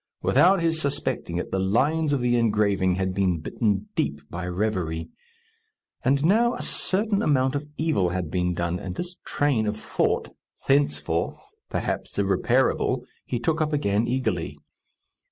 [0.23, 5.11] Without his suspecting it, the lines of the engraving had been bitten deep by reverie.
[6.03, 10.35] And now a certain amount of evil had been done, and this train of thought,
[10.67, 11.37] thenceforth,
[11.69, 14.57] perhaps, irreparable, he took up again eagerly.